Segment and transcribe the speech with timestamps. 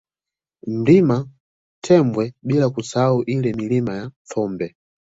[0.73, 1.17] Mlima
[1.83, 4.75] Tembwe bila kusahau ile Milima ya Thombe